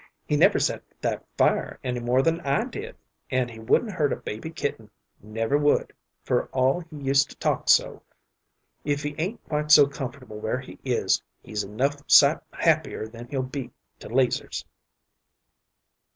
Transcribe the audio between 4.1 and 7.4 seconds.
a baby kitten; never would, for all he used to